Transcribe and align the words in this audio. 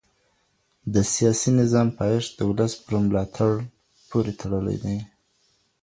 د 0.93 0.95
سياسي 1.13 1.49
نظام 1.61 1.87
پايښت 1.99 2.29
د 2.35 2.39
ولس 2.49 2.73
پر 2.83 2.93
ملاتړ 3.05 3.51
پوري 4.09 4.33
تړلی 4.41 4.77
دی. 4.83 4.97